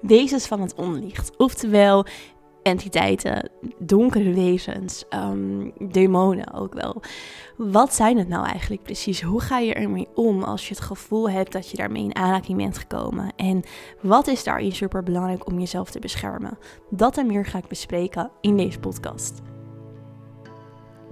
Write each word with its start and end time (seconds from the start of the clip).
wezens 0.00 0.46
van 0.46 0.60
het 0.60 0.74
onlicht. 0.74 1.36
Oftewel 1.36 2.06
entiteiten, 2.62 3.50
donkere 3.78 4.32
wezens, 4.32 5.04
um, 5.10 5.72
demonen 5.78 6.52
ook 6.52 6.74
wel. 6.74 7.02
Wat 7.56 7.94
zijn 7.94 8.18
het 8.18 8.28
nou 8.28 8.46
eigenlijk 8.46 8.82
precies? 8.82 9.22
Hoe 9.22 9.40
ga 9.40 9.58
je 9.58 9.74
ermee 9.74 10.08
om 10.14 10.42
als 10.42 10.68
je 10.68 10.74
het 10.74 10.82
gevoel 10.82 11.30
hebt 11.30 11.52
dat 11.52 11.70
je 11.70 11.76
daarmee 11.76 12.02
in 12.02 12.16
aanraking 12.16 12.58
bent 12.58 12.78
gekomen? 12.78 13.32
En 13.36 13.62
wat 14.00 14.26
is 14.26 14.44
daarin 14.44 14.72
super 14.72 15.02
belangrijk 15.02 15.46
om 15.46 15.58
jezelf 15.58 15.90
te 15.90 15.98
beschermen? 15.98 16.58
Dat 16.90 17.18
en 17.18 17.26
meer 17.26 17.46
ga 17.46 17.58
ik 17.58 17.68
bespreken 17.68 18.30
in 18.40 18.56
deze 18.56 18.78
podcast. 18.78 19.40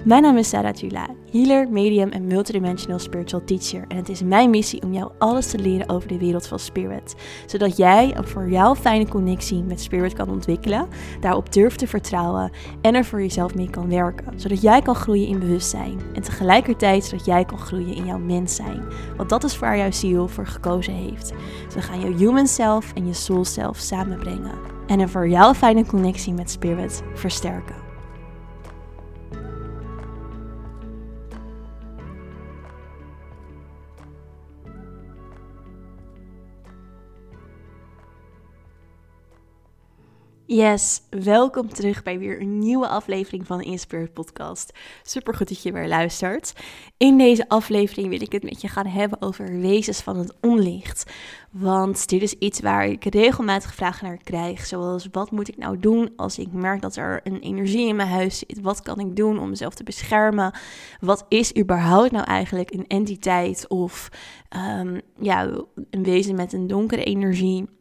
Mijn 0.05 0.23
naam 0.23 0.37
is 0.37 0.49
Sarah 0.49 0.73
Tula, 0.73 1.07
healer, 1.30 1.69
medium 1.71 2.09
en 2.09 2.27
multidimensional 2.27 2.98
spiritual 2.98 3.45
teacher. 3.45 3.85
En 3.89 3.97
het 3.97 4.09
is 4.09 4.23
mijn 4.23 4.51
missie 4.51 4.83
om 4.83 4.93
jou 4.93 5.11
alles 5.19 5.51
te 5.51 5.59
leren 5.59 5.89
over 5.89 6.09
de 6.09 6.19
wereld 6.19 6.47
van 6.47 6.59
spirit. 6.59 7.15
Zodat 7.47 7.77
jij 7.77 8.16
een 8.16 8.27
voor 8.27 8.51
jou 8.51 8.77
fijne 8.77 9.09
connectie 9.09 9.62
met 9.62 9.80
spirit 9.80 10.12
kan 10.12 10.29
ontwikkelen, 10.29 10.88
daarop 11.21 11.52
durft 11.52 11.79
te 11.79 11.87
vertrouwen 11.87 12.51
en 12.83 12.95
er 12.95 13.05
voor 13.05 13.21
jezelf 13.21 13.55
mee 13.55 13.71
kan 13.71 13.88
werken. 13.88 14.41
Zodat 14.41 14.62
jij 14.62 14.83
kan 14.83 14.95
groeien 14.95 15.29
in 15.29 15.38
bewustzijn 15.38 16.01
en 16.15 16.23
tegelijkertijd 16.23 17.05
zodat 17.05 17.24
jij 17.24 17.45
kan 17.45 17.59
groeien 17.59 17.95
in 17.95 18.05
jouw 18.05 18.19
mens 18.19 18.55
zijn. 18.55 18.83
Want 19.16 19.29
dat 19.29 19.45
is 19.45 19.59
waar 19.59 19.77
jouw 19.77 19.93
ziel 19.93 20.29
voor 20.29 20.46
gekozen 20.46 20.95
heeft. 20.95 21.33
Dus 21.65 21.74
we 21.74 21.83
gaan 21.83 22.01
jouw 22.01 22.16
human 22.16 22.46
self 22.46 22.93
en 22.95 23.07
je 23.07 23.15
soul 23.15 23.45
self 23.45 23.77
samenbrengen. 23.77 24.59
En 24.87 25.01
een 25.01 25.09
voor 25.09 25.29
jou 25.29 25.55
fijne 25.55 25.87
connectie 25.87 26.33
met 26.33 26.51
spirit 26.51 27.02
versterken. 27.15 27.88
Yes, 40.51 41.01
welkom 41.10 41.68
terug 41.68 42.02
bij 42.02 42.18
weer 42.18 42.41
een 42.41 42.59
nieuwe 42.59 42.88
aflevering 42.88 43.46
van 43.46 43.59
de 43.59 43.65
Inspired 43.65 44.13
Podcast. 44.13 44.73
Super 45.02 45.35
goed 45.35 45.49
dat 45.49 45.63
je 45.63 45.73
weer 45.73 45.88
luistert. 45.88 46.52
In 46.96 47.18
deze 47.18 47.49
aflevering 47.49 48.09
wil 48.09 48.21
ik 48.21 48.32
het 48.32 48.43
met 48.43 48.60
je 48.60 48.69
gaan 48.69 48.87
hebben 48.87 49.23
over 49.23 49.60
wezens 49.60 50.01
van 50.01 50.16
het 50.16 50.35
onlicht. 50.41 51.13
Want 51.51 52.09
dit 52.09 52.23
is 52.23 52.32
iets 52.32 52.60
waar 52.60 52.87
ik 52.87 53.04
regelmatig 53.04 53.74
vragen 53.74 54.07
naar 54.07 54.16
krijg. 54.16 54.66
Zoals, 54.66 55.09
wat 55.13 55.30
moet 55.30 55.49
ik 55.49 55.57
nou 55.57 55.79
doen 55.79 56.13
als 56.16 56.38
ik 56.38 56.52
merk 56.52 56.80
dat 56.80 56.96
er 56.96 57.21
een 57.24 57.41
energie 57.41 57.88
in 57.88 57.96
mijn 57.96 58.09
huis 58.09 58.38
zit? 58.38 58.60
Wat 58.60 58.82
kan 58.82 59.01
ik 59.01 59.16
doen 59.16 59.38
om 59.38 59.49
mezelf 59.49 59.74
te 59.74 59.85
beschermen? 59.85 60.54
Wat 61.01 61.24
is 61.29 61.57
überhaupt 61.57 62.10
nou 62.10 62.24
eigenlijk 62.24 62.71
een 62.71 62.87
entiteit 62.87 63.69
of 63.69 64.09
um, 64.78 65.00
ja, 65.19 65.50
een 65.91 66.03
wezen 66.03 66.34
met 66.34 66.53
een 66.53 66.66
donkere 66.66 67.04
energie? 67.04 67.78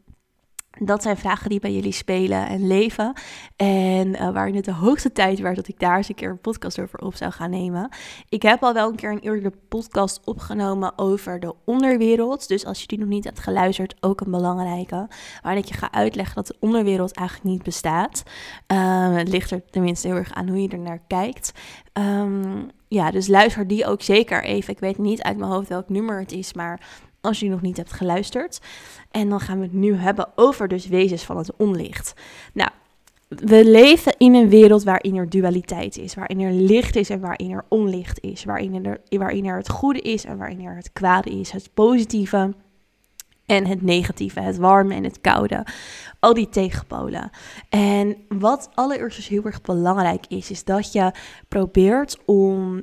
Dat 0.80 1.02
zijn 1.02 1.16
vragen 1.16 1.50
die 1.50 1.60
bij 1.60 1.72
jullie 1.72 1.92
spelen 1.92 2.46
en 2.46 2.66
leven. 2.66 3.12
En 3.56 4.08
uh, 4.08 4.30
waar 4.30 4.48
het 4.48 4.64
de 4.64 4.72
hoogste 4.72 5.12
tijd 5.12 5.38
werd 5.38 5.56
dat 5.56 5.68
ik 5.68 5.78
daar 5.78 5.96
eens 5.96 6.08
een 6.08 6.14
keer 6.14 6.30
een 6.30 6.40
podcast 6.40 6.80
over 6.80 6.98
op 6.98 7.14
zou 7.14 7.32
gaan 7.32 7.50
nemen. 7.50 7.88
Ik 8.28 8.42
heb 8.42 8.62
al 8.62 8.72
wel 8.72 8.88
een 8.88 8.96
keer 8.96 9.10
een 9.10 9.18
eerdere 9.18 9.52
podcast 9.68 10.20
opgenomen 10.24 10.92
over 10.98 11.40
de 11.40 11.54
onderwereld. 11.64 12.48
Dus 12.48 12.64
als 12.64 12.80
je 12.80 12.86
die 12.86 12.98
nog 12.98 13.08
niet 13.08 13.24
hebt 13.24 13.38
geluisterd, 13.38 13.96
ook 14.00 14.20
een 14.20 14.30
belangrijke. 14.30 15.08
Waarin 15.42 15.62
ik 15.62 15.68
je 15.68 15.74
ga 15.74 15.92
uitleggen 15.92 16.34
dat 16.34 16.46
de 16.46 16.56
onderwereld 16.60 17.12
eigenlijk 17.12 17.48
niet 17.48 17.62
bestaat. 17.62 18.22
Uh, 18.72 19.14
het 19.14 19.28
ligt 19.28 19.50
er 19.50 19.62
tenminste 19.70 20.06
heel 20.06 20.16
erg 20.16 20.32
aan 20.32 20.48
hoe 20.48 20.62
je 20.62 20.68
er 20.68 20.78
naar 20.78 21.00
kijkt. 21.06 21.52
Um, 21.92 22.70
ja, 22.88 23.10
dus 23.10 23.28
luister 23.28 23.66
die 23.66 23.86
ook 23.86 24.02
zeker 24.02 24.44
even. 24.44 24.72
Ik 24.72 24.80
weet 24.80 24.98
niet 24.98 25.22
uit 25.22 25.36
mijn 25.36 25.50
hoofd 25.50 25.68
welk 25.68 25.88
nummer 25.88 26.20
het 26.20 26.32
is, 26.32 26.52
maar 26.52 26.80
als 27.20 27.40
je 27.40 27.48
nog 27.48 27.62
niet 27.62 27.76
hebt 27.76 27.92
geluisterd. 27.92 28.60
En 29.10 29.28
dan 29.28 29.40
gaan 29.40 29.58
we 29.58 29.64
het 29.64 29.72
nu 29.72 29.94
hebben 29.94 30.28
over 30.34 30.68
dus 30.68 30.86
wezens 30.86 31.24
van 31.24 31.36
het 31.36 31.56
onlicht. 31.56 32.14
Nou, 32.52 32.70
we 33.28 33.64
leven 33.64 34.14
in 34.18 34.34
een 34.34 34.48
wereld 34.48 34.82
waarin 34.82 35.16
er 35.16 35.30
dualiteit 35.30 35.98
is, 35.98 36.14
waarin 36.14 36.40
er 36.40 36.52
licht 36.52 36.96
is 36.96 37.10
en 37.10 37.20
waarin 37.20 37.50
er 37.50 37.64
onlicht 37.68 38.20
is, 38.20 38.44
waarin 38.44 38.84
er, 38.86 39.00
waarin 39.08 39.46
er 39.46 39.56
het 39.56 39.68
goede 39.68 40.00
is 40.00 40.24
en 40.24 40.38
waarin 40.38 40.64
er 40.64 40.76
het 40.76 40.92
kwade 40.92 41.30
is, 41.30 41.50
het 41.50 41.70
positieve 41.74 42.54
en 43.46 43.66
het 43.66 43.82
negatieve, 43.82 44.40
het 44.40 44.56
warme 44.56 44.94
en 44.94 45.04
het 45.04 45.20
koude. 45.20 45.66
Al 46.18 46.34
die 46.34 46.48
tegenpolen. 46.48 47.30
En 47.68 48.16
wat 48.28 48.70
allereerst 48.74 49.16
dus 49.16 49.28
heel 49.28 49.44
erg 49.44 49.62
belangrijk 49.62 50.24
is, 50.28 50.50
is 50.50 50.64
dat 50.64 50.92
je 50.92 51.12
probeert 51.48 52.18
om 52.24 52.82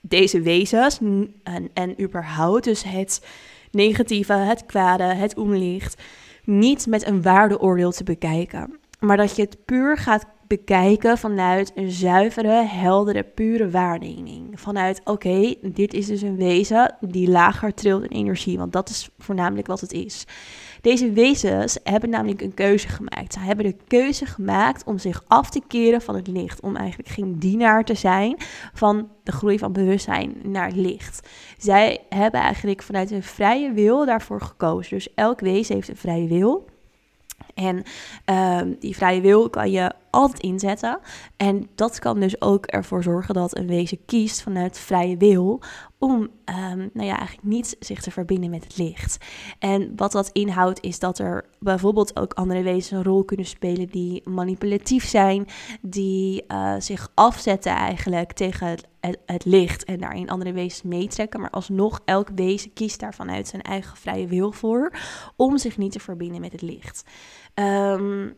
deze 0.00 0.40
wezens 0.40 0.98
en, 1.42 1.70
en 1.74 2.02
überhaupt 2.02 2.64
dus 2.64 2.82
het 2.82 3.26
negatieve, 3.72 4.32
het 4.32 4.66
kwade, 4.66 5.04
het 5.04 5.36
onlicht, 5.36 6.02
niet 6.44 6.86
met 6.86 7.06
een 7.06 7.22
waardeoordeel 7.22 7.92
te 7.92 8.04
bekijken. 8.04 8.78
Maar 9.00 9.16
dat 9.16 9.36
je 9.36 9.42
het 9.42 9.64
puur 9.64 9.96
gaat 9.96 10.26
bekijken 10.56 11.18
vanuit 11.18 11.72
een 11.74 11.90
zuivere, 11.90 12.66
heldere, 12.66 13.22
pure 13.22 13.70
waarneming. 13.70 14.60
Vanuit, 14.60 15.00
oké, 15.04 15.54
dit 15.62 15.94
is 15.94 16.06
dus 16.06 16.22
een 16.22 16.36
wezen 16.36 16.96
die 17.00 17.30
lager 17.30 17.74
trilt 17.74 18.02
in 18.02 18.08
energie, 18.08 18.58
want 18.58 18.72
dat 18.72 18.88
is 18.88 19.10
voornamelijk 19.18 19.66
wat 19.66 19.80
het 19.80 19.92
is. 19.92 20.26
Deze 20.80 21.12
wezens 21.12 21.78
hebben 21.84 22.10
namelijk 22.10 22.40
een 22.40 22.54
keuze 22.54 22.88
gemaakt. 22.88 23.32
Ze 23.32 23.38
hebben 23.38 23.64
de 23.64 23.76
keuze 23.86 24.26
gemaakt 24.26 24.84
om 24.84 24.98
zich 24.98 25.24
af 25.26 25.50
te 25.50 25.62
keren 25.68 26.02
van 26.02 26.14
het 26.14 26.26
licht. 26.26 26.60
Om 26.60 26.76
eigenlijk 26.76 27.08
geen 27.08 27.38
dienaar 27.38 27.84
te 27.84 27.94
zijn 27.94 28.36
van 28.74 29.08
de 29.22 29.32
groei 29.32 29.58
van 29.58 29.72
bewustzijn 29.72 30.34
naar 30.42 30.66
het 30.66 30.76
licht. 30.76 31.28
Zij 31.58 31.98
hebben 32.08 32.40
eigenlijk 32.40 32.82
vanuit 32.82 33.10
hun 33.10 33.22
vrije 33.22 33.72
wil 33.72 34.06
daarvoor 34.06 34.40
gekozen. 34.40 34.96
Dus 34.96 35.14
elk 35.14 35.40
wezen 35.40 35.74
heeft 35.74 35.88
een 35.88 35.96
vrije 35.96 36.28
wil. 36.28 36.70
En 37.54 37.82
uh, 38.30 38.60
die 38.78 38.96
vrije 38.96 39.20
wil 39.20 39.50
kan 39.50 39.70
je 39.70 39.92
altijd 40.12 40.42
inzetten. 40.42 40.98
En 41.36 41.68
dat 41.74 41.98
kan 41.98 42.20
dus 42.20 42.40
ook 42.40 42.66
ervoor 42.66 43.02
zorgen 43.02 43.34
dat 43.34 43.56
een 43.56 43.66
wezen 43.66 44.04
kiest 44.04 44.42
vanuit 44.42 44.78
vrije 44.78 45.16
wil 45.16 45.62
om 45.98 46.12
um, 46.12 46.90
nou 46.92 47.06
ja, 47.06 47.16
eigenlijk 47.18 47.46
niet 47.48 47.76
zich 47.80 48.00
te 48.00 48.10
verbinden 48.10 48.50
met 48.50 48.64
het 48.64 48.76
licht. 48.76 49.16
En 49.58 49.92
wat 49.96 50.12
dat 50.12 50.30
inhoudt 50.32 50.80
is 50.80 50.98
dat 50.98 51.18
er 51.18 51.44
bijvoorbeeld 51.58 52.16
ook 52.16 52.32
andere 52.32 52.62
wezens 52.62 52.90
een 52.90 53.02
rol 53.02 53.24
kunnen 53.24 53.46
spelen 53.46 53.86
die 53.86 54.28
manipulatief 54.28 55.04
zijn, 55.04 55.46
die 55.80 56.44
uh, 56.48 56.74
zich 56.78 57.08
afzetten 57.14 57.72
eigenlijk 57.72 58.32
tegen 58.32 58.66
het, 58.66 58.86
het, 59.26 59.44
licht 59.44 59.84
en 59.84 59.98
daarin 59.98 60.30
andere 60.30 60.52
wezens 60.52 60.82
meetrekken. 60.82 61.40
Maar 61.40 61.50
alsnog, 61.50 62.00
elk 62.04 62.28
wezen 62.34 62.72
kiest 62.72 63.00
daar 63.00 63.14
vanuit 63.14 63.48
zijn 63.48 63.62
eigen 63.62 63.96
vrije 63.96 64.26
wil 64.26 64.52
voor 64.52 64.92
om 65.36 65.58
zich 65.58 65.78
niet 65.78 65.92
te 65.92 66.00
verbinden 66.00 66.40
met 66.40 66.52
het 66.52 66.62
licht. 66.62 67.04
Um, 67.54 68.36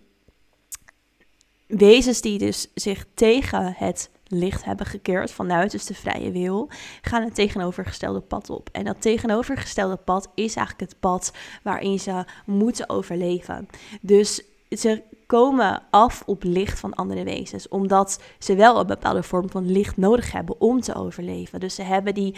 wezens 1.66 2.20
die 2.20 2.38
dus 2.38 2.68
zich 2.74 3.06
tegen 3.14 3.74
het 3.76 4.10
licht 4.26 4.64
hebben 4.64 4.86
gekeerd 4.86 5.30
vanuit 5.30 5.70
dus 5.70 5.86
de 5.86 5.94
vrije 5.94 6.30
wil, 6.30 6.68
gaan 7.02 7.22
het 7.22 7.34
tegenovergestelde 7.34 8.20
pad 8.20 8.50
op. 8.50 8.68
En 8.72 8.84
dat 8.84 9.02
tegenovergestelde 9.02 9.96
pad 9.96 10.28
is 10.34 10.56
eigenlijk 10.56 10.90
het 10.90 11.00
pad 11.00 11.32
waarin 11.62 12.00
ze 12.00 12.24
moeten 12.46 12.88
overleven. 12.88 13.68
Dus 14.00 14.42
ze 14.70 15.02
komen 15.26 15.82
af 15.90 16.22
op 16.26 16.42
licht 16.42 16.80
van 16.80 16.94
andere 16.94 17.24
wezens, 17.24 17.68
omdat 17.68 18.22
ze 18.38 18.54
wel 18.54 18.80
een 18.80 18.86
bepaalde 18.86 19.22
vorm 19.22 19.50
van 19.50 19.70
licht 19.70 19.96
nodig 19.96 20.32
hebben 20.32 20.60
om 20.60 20.80
te 20.80 20.94
overleven. 20.94 21.60
Dus 21.60 21.74
ze 21.74 21.82
hebben 21.82 22.14
die 22.14 22.34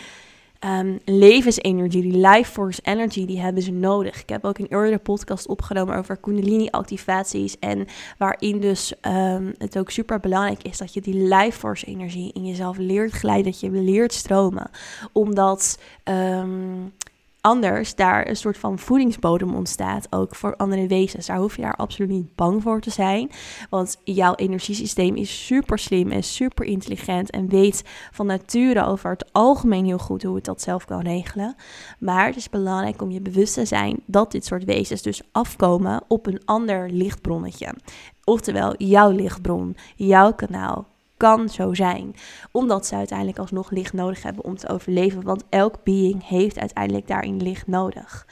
um, 0.60 0.98
levensenergie, 1.04 2.02
die 2.02 2.26
life 2.28 2.52
force 2.52 2.80
energy, 2.82 3.26
die 3.26 3.40
hebben 3.40 3.62
ze 3.62 3.72
nodig. 3.72 4.20
Ik 4.20 4.28
heb 4.28 4.44
ook 4.44 4.58
een 4.58 4.68
eerdere 4.68 4.98
podcast 4.98 5.46
opgenomen 5.46 5.96
over 5.96 6.16
kundalini-activaties 6.16 7.58
en 7.58 7.86
waarin 8.18 8.60
dus 8.60 8.92
um, 9.02 9.54
het 9.58 9.78
ook 9.78 9.90
super 9.90 10.20
belangrijk 10.20 10.62
is 10.62 10.78
dat 10.78 10.94
je 10.94 11.00
die 11.00 11.34
life 11.34 11.58
force 11.58 11.86
energie 11.86 12.32
in 12.32 12.46
jezelf 12.46 12.76
leert 12.78 13.12
glijden, 13.12 13.44
dat 13.44 13.60
je 13.60 13.70
leert 13.70 14.12
stromen. 14.12 14.70
Omdat 15.12 15.78
um, 16.04 16.92
anders 17.46 17.94
daar 17.94 18.28
een 18.28 18.36
soort 18.36 18.58
van 18.58 18.78
voedingsbodem 18.78 19.54
ontstaat, 19.54 20.06
ook 20.10 20.34
voor 20.34 20.56
andere 20.56 20.86
wezens. 20.86 21.26
Daar 21.26 21.36
hoef 21.36 21.56
je 21.56 21.62
daar 21.62 21.76
absoluut 21.76 22.10
niet 22.10 22.34
bang 22.34 22.62
voor 22.62 22.80
te 22.80 22.90
zijn, 22.90 23.30
want 23.70 24.00
jouw 24.04 24.34
energiesysteem 24.34 25.14
is 25.14 25.46
super 25.46 25.78
slim 25.78 26.10
en 26.10 26.22
super 26.22 26.64
intelligent 26.64 27.30
en 27.30 27.48
weet 27.48 27.82
van 28.12 28.26
nature 28.26 28.84
over 28.84 29.10
het 29.10 29.32
algemeen 29.32 29.84
heel 29.84 29.98
goed 29.98 30.22
hoe 30.22 30.34
het 30.34 30.44
dat 30.44 30.62
zelf 30.62 30.84
kan 30.84 31.00
regelen. 31.00 31.54
Maar 31.98 32.26
het 32.26 32.36
is 32.36 32.50
belangrijk 32.50 33.02
om 33.02 33.10
je 33.10 33.20
bewust 33.20 33.54
te 33.54 33.64
zijn 33.64 34.00
dat 34.06 34.32
dit 34.32 34.44
soort 34.44 34.64
wezens 34.64 35.02
dus 35.02 35.22
afkomen 35.32 36.02
op 36.08 36.26
een 36.26 36.40
ander 36.44 36.90
lichtbronnetje. 36.90 37.74
Oftewel 38.24 38.74
jouw 38.76 39.10
lichtbron, 39.10 39.76
jouw 39.96 40.32
kanaal, 40.32 40.86
kan 41.16 41.48
zo 41.48 41.74
zijn. 41.74 42.14
Omdat 42.50 42.86
ze 42.86 42.94
uiteindelijk 42.94 43.38
alsnog 43.38 43.70
licht 43.70 43.92
nodig 43.92 44.22
hebben 44.22 44.44
om 44.44 44.56
te 44.56 44.68
overleven. 44.68 45.22
Want 45.22 45.44
elk 45.48 45.84
being 45.84 46.28
heeft 46.28 46.58
uiteindelijk 46.58 47.06
daarin 47.06 47.42
licht 47.42 47.66
nodig. 47.66 48.26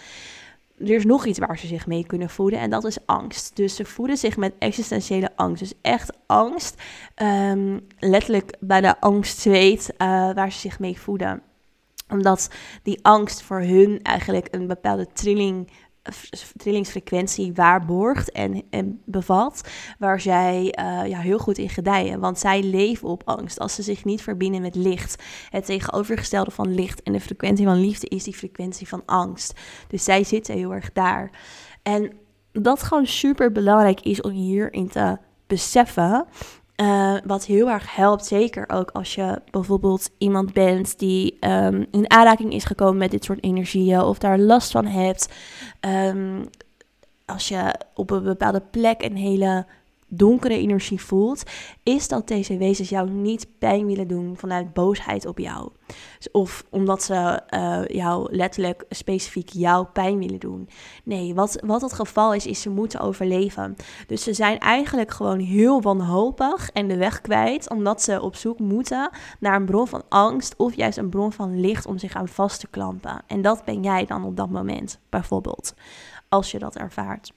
Er 0.78 0.90
is 0.90 1.04
nog 1.04 1.26
iets 1.26 1.38
waar 1.38 1.58
ze 1.58 1.66
zich 1.66 1.86
mee 1.86 2.06
kunnen 2.06 2.30
voeden 2.30 2.58
en 2.58 2.70
dat 2.70 2.84
is 2.84 3.06
angst. 3.06 3.56
Dus 3.56 3.76
ze 3.76 3.84
voeden 3.84 4.16
zich 4.16 4.36
met 4.36 4.54
existentiële 4.58 5.30
angst. 5.36 5.62
Dus 5.62 5.72
echt 5.82 6.12
angst, 6.26 6.82
um, 7.22 7.86
letterlijk 7.98 8.56
bij 8.60 8.80
de 8.80 9.00
angst 9.00 9.38
zweet, 9.38 9.88
uh, 9.92 10.08
waar 10.34 10.52
ze 10.52 10.58
zich 10.58 10.78
mee 10.78 11.00
voeden. 11.00 11.42
Omdat 12.08 12.50
die 12.82 12.98
angst 13.02 13.42
voor 13.42 13.60
hun 13.60 14.02
eigenlijk 14.02 14.48
een 14.50 14.66
bepaalde 14.66 15.06
trilling 15.12 15.70
trillingsfrequentie 16.56 17.52
waarborgt 17.54 18.32
en, 18.32 18.62
en 18.70 19.00
bevat, 19.04 19.68
waar 19.98 20.20
zij 20.20 20.78
uh, 20.80 21.08
ja, 21.08 21.18
heel 21.18 21.38
goed 21.38 21.58
in 21.58 21.68
gedijen. 21.68 22.20
Want 22.20 22.38
zij 22.38 22.62
leven 22.62 23.08
op 23.08 23.22
angst. 23.24 23.58
Als 23.58 23.74
ze 23.74 23.82
zich 23.82 24.04
niet 24.04 24.22
verbinden 24.22 24.62
met 24.62 24.74
licht, 24.74 25.22
het 25.50 25.64
tegenovergestelde 25.64 26.50
van 26.50 26.74
licht 26.74 27.02
en 27.02 27.12
de 27.12 27.20
frequentie 27.20 27.66
van 27.66 27.80
liefde 27.80 28.08
is 28.08 28.24
die 28.24 28.34
frequentie 28.34 28.88
van 28.88 29.02
angst. 29.06 29.60
Dus 29.88 30.04
zij 30.04 30.24
zitten 30.24 30.54
heel 30.54 30.74
erg 30.74 30.92
daar. 30.92 31.30
En 31.82 32.12
dat 32.52 32.82
gewoon 32.82 33.06
super 33.06 33.52
belangrijk 33.52 34.00
is 34.00 34.20
om 34.20 34.30
hierin 34.30 34.88
te 34.88 35.18
beseffen. 35.46 36.26
Uh, 36.76 37.16
wat 37.24 37.44
heel 37.44 37.70
erg 37.70 37.94
helpt, 37.94 38.26
zeker 38.26 38.68
ook 38.68 38.90
als 38.90 39.14
je 39.14 39.40
bijvoorbeeld 39.50 40.10
iemand 40.18 40.52
bent 40.52 40.98
die 40.98 41.36
um, 41.40 41.86
in 41.90 42.10
aanraking 42.10 42.52
is 42.52 42.64
gekomen 42.64 42.96
met 42.96 43.10
dit 43.10 43.24
soort 43.24 43.44
energieën 43.44 44.00
of 44.00 44.18
daar 44.18 44.38
last 44.38 44.70
van 44.70 44.86
hebt. 44.86 45.34
Um, 45.80 46.48
als 47.26 47.48
je 47.48 47.74
op 47.94 48.10
een 48.10 48.22
bepaalde 48.22 48.62
plek 48.70 49.02
een 49.02 49.16
hele 49.16 49.66
donkere 50.16 50.58
energie 50.58 51.00
voelt, 51.00 51.42
is 51.82 52.08
dat 52.08 52.28
deze 52.28 52.56
wezens 52.56 52.88
jou 52.88 53.10
niet 53.10 53.46
pijn 53.58 53.86
willen 53.86 54.08
doen 54.08 54.36
vanuit 54.36 54.72
boosheid 54.72 55.26
op 55.26 55.38
jou. 55.38 55.70
Of 56.32 56.64
omdat 56.70 57.02
ze 57.02 57.42
uh, 57.50 57.96
jou 57.96 58.36
letterlijk 58.36 58.84
specifiek 58.88 59.48
jouw 59.48 59.84
pijn 59.84 60.18
willen 60.18 60.38
doen. 60.38 60.68
Nee, 61.04 61.34
wat, 61.34 61.62
wat 61.66 61.80
het 61.80 61.92
geval 61.92 62.34
is, 62.34 62.46
is 62.46 62.60
ze 62.60 62.70
moeten 62.70 63.00
overleven. 63.00 63.76
Dus 64.06 64.22
ze 64.22 64.32
zijn 64.32 64.58
eigenlijk 64.58 65.10
gewoon 65.10 65.38
heel 65.38 65.82
wanhopig 65.82 66.70
en 66.70 66.88
de 66.88 66.96
weg 66.96 67.20
kwijt, 67.20 67.70
omdat 67.70 68.02
ze 68.02 68.20
op 68.20 68.36
zoek 68.36 68.58
moeten 68.58 69.10
naar 69.40 69.56
een 69.56 69.64
bron 69.64 69.86
van 69.86 70.02
angst 70.08 70.56
of 70.56 70.76
juist 70.76 70.98
een 70.98 71.10
bron 71.10 71.32
van 71.32 71.60
licht 71.60 71.86
om 71.86 71.98
zich 71.98 72.14
aan 72.14 72.28
vast 72.28 72.60
te 72.60 72.68
klampen. 72.68 73.22
En 73.26 73.42
dat 73.42 73.64
ben 73.64 73.82
jij 73.82 74.04
dan 74.04 74.24
op 74.24 74.36
dat 74.36 74.50
moment, 74.50 75.00
bijvoorbeeld, 75.08 75.74
als 76.28 76.50
je 76.50 76.58
dat 76.58 76.76
ervaart. 76.76 77.32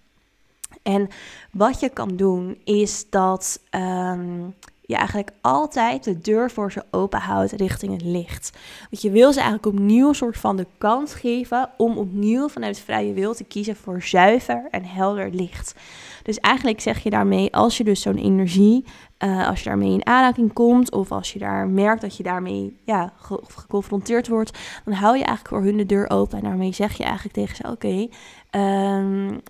En 0.88 1.08
wat 1.52 1.80
je 1.80 1.90
kan 1.90 2.16
doen 2.16 2.58
is 2.64 3.10
dat 3.10 3.60
um, 3.72 4.56
je 4.82 4.96
eigenlijk 4.96 5.32
altijd 5.42 6.04
de 6.04 6.20
deur 6.20 6.52
voor 6.52 6.72
ze 6.72 6.84
open 6.92 7.20
houdt 7.20 7.52
richting 7.52 7.92
het 7.92 8.02
licht. 8.02 8.58
Want 8.90 9.02
je 9.02 9.12
wil 9.12 9.34
ze 9.34 9.40
eigenlijk 9.40 9.76
opnieuw 9.76 10.08
een 10.08 10.16
soort 10.16 10.38
van 10.38 10.56
de 10.56 10.68
kans 10.78 11.14
geven 11.14 11.70
om 11.78 11.98
opnieuw 11.98 12.48
vanuit 12.48 12.80
vrije 12.80 13.14
wil 13.14 13.34
te 13.34 13.44
kiezen 13.44 13.76
voor 13.76 14.02
zuiver 14.02 14.68
en 14.72 14.86
helder 14.86 15.30
licht. 15.30 15.76
Dus 16.24 16.40
eigenlijk 16.40 16.82
zeg 16.82 17.04
je 17.04 17.10
daarmee, 17.10 17.54
als 17.54 17.78
je 17.78 17.84
dus 17.84 18.02
zo'n 18.02 18.18
energie, 18.18 18.86
uh, 19.20 19.48
als 19.48 19.60
je 19.60 19.70
daarmee 19.70 19.94
in 19.94 20.06
aanraking 20.06 20.54
komt, 20.54 20.92
of 20.92 21.12
als 21.12 21.34
je 21.34 21.40
daar 21.40 21.68
merkt 21.68 22.02
dat 22.02 22.18
je 22.18 22.24
daarmee 22.24 22.78
ja, 22.86 23.14
geconfronteerd 23.48 24.28
wordt, 24.28 24.58
dan 24.86 24.94
hou 24.94 25.18
je 25.18 25.24
eigenlijk 25.24 25.56
voor 25.56 25.64
hun 25.64 25.78
de 25.78 25.86
deur 25.86 26.10
open. 26.10 26.38
En 26.38 26.44
daarmee 26.44 26.74
zeg 26.74 26.98
je 26.98 27.04
eigenlijk 27.04 27.36
tegen 27.36 27.56
ze: 27.56 27.64
Oké, 27.64 27.72
okay, 27.72 28.10
um, 28.98 29.42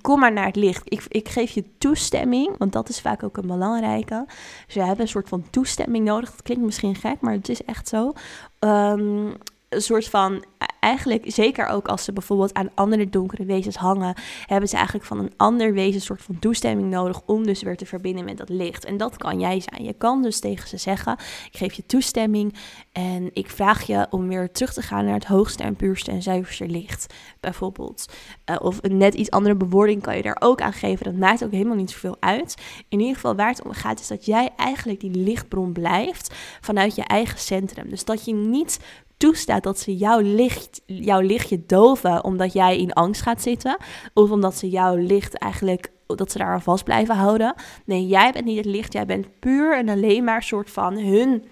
kom 0.00 0.20
maar 0.20 0.32
naar 0.32 0.46
het 0.46 0.56
licht. 0.56 0.82
Ik, 0.84 1.04
ik 1.08 1.28
geef 1.28 1.50
je 1.50 1.64
toestemming, 1.78 2.58
want 2.58 2.72
dat 2.72 2.88
is 2.88 3.00
vaak 3.00 3.22
ook 3.22 3.36
een 3.36 3.46
belangrijke. 3.46 4.26
Ze 4.66 4.78
hebben 4.78 5.00
een 5.00 5.08
soort 5.08 5.28
van 5.28 5.50
toestemming 5.50 6.04
nodig. 6.04 6.30
Dat 6.30 6.42
klinkt 6.42 6.64
misschien 6.64 6.94
gek, 6.94 7.20
maar 7.20 7.32
het 7.32 7.48
is 7.48 7.64
echt 7.64 7.88
zo. 7.88 8.12
Um, 8.60 9.36
een 9.68 9.82
soort 9.82 10.08
van, 10.08 10.44
eigenlijk 10.82 11.24
zeker 11.26 11.66
ook 11.66 11.88
als 11.88 12.04
ze 12.04 12.12
bijvoorbeeld 12.12 12.54
aan 12.54 12.70
andere 12.74 13.08
donkere 13.08 13.44
wezens 13.44 13.76
hangen, 13.76 14.14
hebben 14.46 14.68
ze 14.68 14.76
eigenlijk 14.76 15.06
van 15.06 15.18
een 15.18 15.32
ander 15.36 15.72
wezen 15.72 15.94
een 15.94 16.00
soort 16.00 16.22
van 16.22 16.38
toestemming 16.38 16.90
nodig 16.90 17.20
om 17.26 17.46
dus 17.46 17.62
weer 17.62 17.76
te 17.76 17.86
verbinden 17.86 18.24
met 18.24 18.36
dat 18.36 18.48
licht. 18.48 18.84
En 18.84 18.96
dat 18.96 19.16
kan 19.16 19.40
jij 19.40 19.60
zijn. 19.60 19.84
Je 19.84 19.92
kan 19.92 20.22
dus 20.22 20.40
tegen 20.40 20.68
ze 20.68 20.76
zeggen, 20.76 21.12
ik 21.52 21.56
geef 21.56 21.72
je 21.72 21.86
toestemming 21.86 22.54
en 22.92 23.30
ik 23.32 23.50
vraag 23.50 23.82
je 23.82 24.06
om 24.10 24.28
weer 24.28 24.52
terug 24.52 24.72
te 24.72 24.82
gaan 24.82 25.04
naar 25.04 25.14
het 25.14 25.24
hoogste 25.24 25.62
en 25.62 25.76
puurste 25.76 26.10
en 26.10 26.22
zuiverste 26.22 26.66
licht, 26.66 27.14
bijvoorbeeld. 27.40 28.12
Uh, 28.50 28.56
of 28.60 28.78
een 28.80 28.96
net 28.96 29.14
iets 29.14 29.30
andere 29.30 29.54
bewoording 29.54 30.02
kan 30.02 30.16
je 30.16 30.22
daar 30.22 30.36
ook 30.40 30.60
aan 30.60 30.72
geven. 30.72 31.04
Dat 31.04 31.16
maakt 31.16 31.44
ook 31.44 31.52
helemaal 31.52 31.76
niet 31.76 31.90
zoveel 31.90 32.16
uit. 32.20 32.54
In 32.88 33.00
ieder 33.00 33.14
geval 33.14 33.34
waar 33.34 33.48
het 33.48 33.62
om 33.62 33.72
gaat 33.72 34.00
is 34.00 34.08
dat 34.08 34.24
jij 34.24 34.50
eigenlijk 34.56 35.00
die 35.00 35.16
lichtbron 35.16 35.72
blijft 35.72 36.34
vanuit 36.60 36.94
je 36.94 37.02
eigen 37.02 37.38
centrum. 37.38 37.88
Dus 37.88 38.04
dat 38.04 38.24
je 38.24 38.34
niet 38.34 38.78
toestaat 39.22 39.62
dat 39.62 39.78
ze 39.78 39.96
jouw, 39.96 40.20
licht, 40.20 40.82
jouw 40.86 41.20
lichtje 41.20 41.62
doven 41.66 42.24
omdat 42.24 42.52
jij 42.52 42.78
in 42.78 42.92
angst 42.92 43.22
gaat 43.22 43.42
zitten. 43.42 43.76
Of 44.14 44.30
omdat 44.30 44.54
ze 44.54 44.68
jouw 44.68 44.96
licht 44.96 45.34
eigenlijk, 45.34 45.92
dat 46.06 46.32
ze 46.32 46.38
daar 46.38 46.62
vast 46.62 46.84
blijven 46.84 47.14
houden. 47.14 47.54
Nee, 47.84 48.06
jij 48.06 48.32
bent 48.32 48.44
niet 48.44 48.56
het 48.56 48.66
licht, 48.66 48.92
jij 48.92 49.06
bent 49.06 49.38
puur 49.38 49.76
en 49.76 49.88
alleen 49.88 50.24
maar 50.24 50.36
een 50.36 50.42
soort 50.42 50.70
van 50.70 50.98
hun 50.98 51.44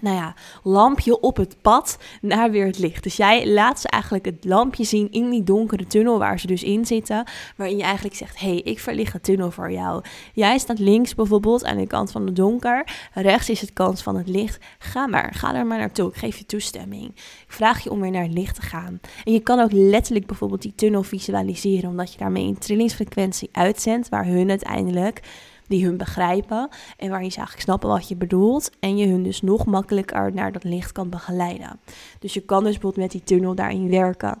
nou 0.00 0.16
ja, 0.16 0.34
lampje 0.62 1.20
op 1.20 1.36
het 1.36 1.56
pad 1.62 1.98
naar 2.20 2.50
weer 2.50 2.66
het 2.66 2.78
licht. 2.78 3.02
Dus 3.02 3.16
jij 3.16 3.48
laat 3.48 3.80
ze 3.80 3.88
eigenlijk 3.88 4.24
het 4.24 4.44
lampje 4.44 4.84
zien 4.84 5.10
in 5.10 5.30
die 5.30 5.42
donkere 5.42 5.86
tunnel 5.86 6.18
waar 6.18 6.40
ze 6.40 6.46
dus 6.46 6.62
in 6.62 6.86
zitten. 6.86 7.24
Waarin 7.56 7.76
je 7.76 7.82
eigenlijk 7.82 8.14
zegt, 8.14 8.40
hey, 8.40 8.56
ik 8.56 8.78
verlicht 8.80 9.12
de 9.12 9.20
tunnel 9.20 9.50
voor 9.50 9.72
jou. 9.72 10.02
Jij 10.32 10.58
staat 10.58 10.78
links 10.78 11.14
bijvoorbeeld 11.14 11.64
aan 11.64 11.76
de 11.76 11.86
kant 11.86 12.10
van 12.10 12.26
het 12.26 12.36
donker. 12.36 13.08
Rechts 13.12 13.50
is 13.50 13.60
het 13.60 13.72
kant 13.72 14.02
van 14.02 14.16
het 14.16 14.28
licht. 14.28 14.64
Ga 14.78 15.06
maar, 15.06 15.34
ga 15.34 15.54
er 15.54 15.66
maar 15.66 15.78
naartoe. 15.78 16.08
Ik 16.08 16.16
geef 16.16 16.36
je 16.36 16.46
toestemming. 16.46 17.08
Ik 17.16 17.52
vraag 17.52 17.84
je 17.84 17.90
om 17.90 18.00
weer 18.00 18.10
naar 18.10 18.22
het 18.22 18.32
licht 18.32 18.54
te 18.54 18.62
gaan. 18.62 19.00
En 19.24 19.32
je 19.32 19.40
kan 19.40 19.60
ook 19.60 19.72
letterlijk 19.72 20.26
bijvoorbeeld 20.26 20.62
die 20.62 20.74
tunnel 20.74 21.02
visualiseren. 21.02 21.90
Omdat 21.90 22.12
je 22.12 22.18
daarmee 22.18 22.46
een 22.46 22.58
trillingsfrequentie 22.58 23.48
uitzendt 23.52 24.08
waar 24.08 24.26
hun 24.26 24.48
uiteindelijk 24.48 25.20
die 25.68 25.84
hun 25.84 25.96
begrijpen 25.96 26.68
en 26.96 27.10
waarin 27.10 27.30
ze 27.30 27.36
eigenlijk 27.36 27.66
snappen 27.66 27.88
wat 27.88 28.08
je 28.08 28.16
bedoelt 28.16 28.70
en 28.80 28.96
je 28.96 29.06
hun 29.06 29.22
dus 29.22 29.42
nog 29.42 29.66
makkelijker 29.66 30.32
naar 30.32 30.52
dat 30.52 30.64
licht 30.64 30.92
kan 30.92 31.08
begeleiden. 31.08 31.80
Dus 32.18 32.34
je 32.34 32.40
kan 32.40 32.62
dus 32.62 32.72
bijvoorbeeld 32.72 33.02
met 33.02 33.10
die 33.10 33.22
tunnel 33.24 33.54
daarin 33.54 33.90
werken. 33.90 34.38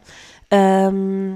Ehm, 0.48 1.30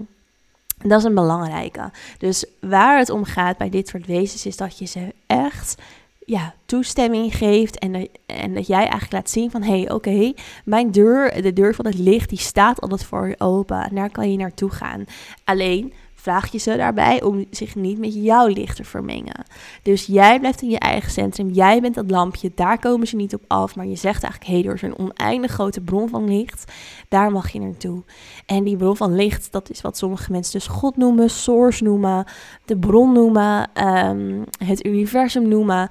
dat 0.79 0.99
is 0.99 1.05
een 1.05 1.15
belangrijke. 1.15 1.91
Dus 2.19 2.47
waar 2.61 2.99
het 2.99 3.11
om 3.11 3.25
gaat 3.25 3.57
bij 3.57 3.71
dit 3.71 3.89
soort 3.89 4.07
wezens 4.07 4.47
is 4.47 4.57
dat 4.57 4.79
je 4.79 4.87
ze 4.87 5.15
echt 5.27 5.83
ja, 6.27 6.55
toestemming 6.67 7.37
geeft 7.37 7.79
en, 7.79 8.09
en 8.27 8.55
dat 8.55 8.67
jij 8.67 8.79
eigenlijk 8.79 9.13
laat 9.13 9.31
zien 9.31 9.51
van 9.51 9.63
hé, 9.63 9.81
hey, 9.81 9.91
oké, 9.91 10.33
mijn 10.65 10.91
deur, 10.91 11.43
de 11.43 11.53
deur 11.53 11.75
van 11.75 11.87
het 11.87 11.99
licht, 11.99 12.29
die 12.29 12.39
staat 12.39 12.81
altijd 12.81 13.05
voor 13.05 13.29
je 13.29 13.41
open 13.41 13.83
en 13.83 13.95
daar 13.95 14.11
kan 14.11 14.31
je 14.31 14.37
naartoe 14.37 14.71
gaan. 14.71 15.05
Alleen 15.45 15.93
vraag 16.23 16.53
je 16.53 16.59
ze 16.59 16.77
daarbij 16.77 17.23
om 17.23 17.45
zich 17.51 17.75
niet 17.75 17.99
met 17.99 18.15
jouw 18.15 18.47
licht 18.47 18.77
te 18.77 18.85
vermengen. 18.85 19.45
Dus 19.83 20.07
jij 20.07 20.39
blijft 20.39 20.63
in 20.63 20.71
je 20.71 20.79
eigen 20.79 21.11
centrum, 21.11 21.51
jij 21.51 21.81
bent 21.81 21.95
dat 21.95 22.11
lampje, 22.11 22.53
daar 22.55 22.79
komen 22.79 23.07
ze 23.07 23.17
niet 23.17 23.35
op 23.35 23.43
af, 23.47 23.77
maar 23.77 23.87
je 23.87 23.97
zegt 23.97 24.23
eigenlijk, 24.23 24.53
hé, 24.53 24.61
hey, 24.61 24.75
is 24.75 24.83
een 24.83 24.99
oneindig 24.99 25.53
grote 25.53 25.81
bron 25.81 26.09
van 26.09 26.25
licht, 26.29 26.73
daar 27.09 27.31
mag 27.31 27.51
je 27.51 27.61
naartoe. 27.61 28.03
En 28.47 28.65
die 28.65 28.77
bron 28.77 28.97
van 28.97 29.15
licht, 29.15 29.53
dat 29.53 29.71
is 29.71 29.81
wat 29.81 29.97
sommige 29.97 30.33
mensen 30.33 30.53
dus 30.53 30.67
God 30.67 30.97
noemen, 30.97 31.31
source 31.31 31.85
noemen, 31.85 32.25
de 32.65 32.77
bron 32.77 33.13
noemen, 33.13 33.71
um, 33.89 34.45
het 34.65 34.87
universum 34.87 35.49
noemen. 35.49 35.89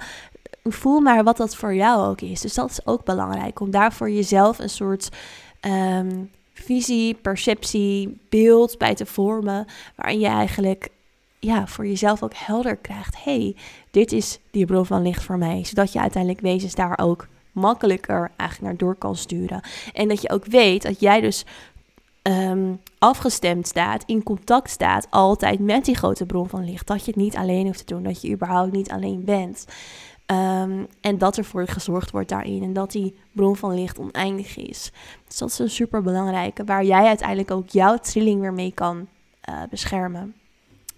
Voel 0.64 1.00
maar 1.00 1.24
wat 1.24 1.38
dat 1.38 1.56
voor 1.56 1.74
jou 1.76 2.08
ook 2.08 2.22
is. 2.22 2.42
Dus 2.42 2.54
dat 2.54 2.70
is 2.70 2.86
ook 2.86 3.06
belangrijk, 3.06 3.60
om 3.60 3.72
daar 3.72 3.94
voor 3.94 4.12
jezelf 4.12 4.60
een 4.60 4.70
soort... 4.70 5.10
Um, 5.62 6.30
visie, 6.62 7.14
perceptie, 7.14 8.18
beeld 8.30 8.78
bij 8.78 8.96
te 8.96 9.06
vormen. 9.06 9.66
Waarin 9.96 10.20
je 10.20 10.28
eigenlijk 10.28 10.90
ja, 11.40 11.68
voor 11.68 11.88
jezelf 11.88 12.24
ook 12.24 12.34
helder 12.36 12.76
krijgt. 12.76 13.24
hey, 13.24 13.56
dit 13.92 14.12
is 14.12 14.40
die 14.52 14.66
bron 14.66 14.86
van 14.86 15.02
licht 15.02 15.24
voor 15.24 15.38
mij. 15.38 15.64
Zodat 15.64 15.94
je 15.94 16.00
uiteindelijk 16.00 16.42
wezens 16.42 16.76
daar 16.76 17.00
ook 17.02 17.28
makkelijker 17.52 18.32
eigenlijk 18.38 18.62
naar 18.62 18.78
door 18.78 18.96
kan 18.96 19.16
sturen. 19.16 19.62
En 19.94 20.08
dat 20.08 20.22
je 20.22 20.30
ook 20.30 20.46
weet 20.46 20.82
dat 20.82 21.00
jij 21.00 21.22
dus 21.22 21.46
um, 22.24 22.80
afgestemd 22.98 23.68
staat, 23.68 24.04
in 24.06 24.24
contact 24.24 24.70
staat, 24.70 25.08
altijd 25.10 25.60
met 25.60 25.86
die 25.86 25.96
grote 25.96 26.26
bron 26.26 26.50
van 26.50 26.66
licht. 26.66 26.88
Dat 26.88 27.06
je 27.06 27.12
het 27.12 27.22
niet 27.22 27.36
alleen 27.36 27.66
hoeft 27.66 27.88
te 27.88 27.94
doen, 27.94 28.04
dat 28.04 28.22
je 28.22 28.32
überhaupt 28.32 28.72
niet 28.72 28.92
alleen 28.92 29.24
bent. 29.24 29.66
Um, 30.32 30.88
en 31.02 31.18
dat 31.18 31.38
er 31.38 31.46
voor 31.46 31.68
gezorgd 31.68 32.12
wordt 32.12 32.30
daarin. 32.30 32.64
En 32.64 32.74
dat 32.74 32.92
die 32.92 33.16
bron 33.32 33.56
van 33.56 33.74
licht 33.74 34.00
oneindig 34.00 34.58
is. 34.58 34.92
Dus 35.28 35.38
dat 35.38 35.50
is 35.50 35.60
een 35.60 35.70
super 35.70 36.02
belangrijke. 36.02 36.64
Waar 36.64 36.84
jij 36.84 37.06
uiteindelijk 37.06 37.52
ook 37.52 37.70
jouw 37.70 37.98
trilling 37.98 38.42
weer 38.42 38.54
mee 38.54 38.72
kan 38.74 39.08
uh, 39.50 39.62
beschermen. 39.70 40.36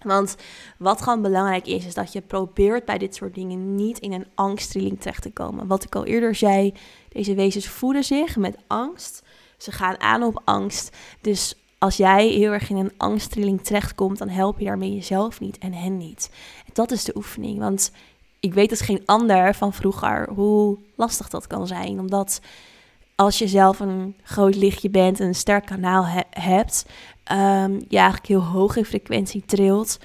Want 0.02 0.36
wat 0.78 1.02
gewoon 1.02 1.22
belangrijk 1.22 1.66
is, 1.66 1.86
is 1.86 1.94
dat 1.94 2.12
je 2.12 2.20
probeert 2.20 2.84
bij 2.84 2.98
dit 2.98 3.14
soort 3.14 3.34
dingen 3.34 3.74
niet 3.74 3.98
in 3.98 4.12
een 4.12 4.26
angsttrilling 4.34 5.00
terecht 5.00 5.22
te 5.22 5.30
komen. 5.30 5.66
Wat 5.66 5.84
ik 5.84 5.94
al 5.94 6.04
eerder 6.04 6.34
zei, 6.34 6.74
deze 7.08 7.34
wezens 7.34 7.68
voeden 7.68 8.04
zich 8.04 8.36
met 8.36 8.56
angst. 8.66 9.22
Ze 9.58 9.72
gaan 9.72 10.00
aan 10.00 10.22
op 10.22 10.42
angst. 10.44 10.96
Dus 11.20 11.54
als 11.78 11.96
jij 11.96 12.28
heel 12.28 12.52
erg 12.52 12.70
in 12.70 12.76
een 12.76 12.92
angsttrilling 12.96 13.62
terechtkomt, 13.62 14.18
dan 14.18 14.28
help 14.28 14.58
je 14.58 14.64
daarmee 14.64 14.94
jezelf 14.94 15.40
niet 15.40 15.58
en 15.58 15.72
hen 15.72 15.96
niet. 15.96 16.30
dat 16.72 16.90
is 16.90 17.04
de 17.04 17.16
oefening. 17.16 17.58
Want 17.58 17.90
ik 18.44 18.54
weet 18.54 18.70
als 18.70 18.80
geen 18.80 19.02
ander 19.04 19.54
van 19.54 19.72
vroeger 19.72 20.28
hoe 20.34 20.78
lastig 20.94 21.28
dat 21.28 21.46
kan 21.46 21.66
zijn. 21.66 21.98
Omdat 21.98 22.40
als 23.14 23.38
je 23.38 23.48
zelf 23.48 23.80
een 23.80 24.16
groot 24.22 24.54
lichtje 24.54 24.90
bent 24.90 25.20
en 25.20 25.26
een 25.26 25.34
sterk 25.34 25.66
kanaal 25.66 26.04
hebt, 26.30 26.86
um, 27.32 27.84
je 27.88 27.96
eigenlijk 27.96 28.26
heel 28.26 28.42
hoog 28.42 28.76
in 28.76 28.84
frequentie 28.84 29.42
trilt, 29.46 29.98